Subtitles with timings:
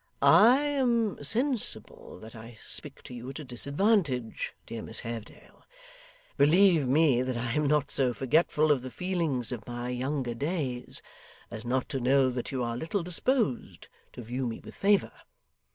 [0.23, 5.63] 'I am sensible that I speak to you at a disadvantage, dear Miss Haredale.
[6.37, 11.03] Believe me that I am not so forgetful of the feelings of my younger days
[11.51, 15.11] as not to know that you are little disposed to view me with favour.